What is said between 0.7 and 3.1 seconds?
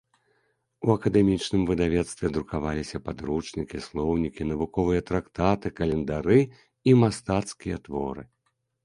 У акадэмічным выдавецтве друкаваліся